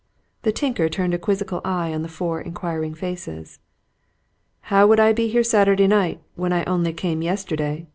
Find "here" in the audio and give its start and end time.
5.27-5.43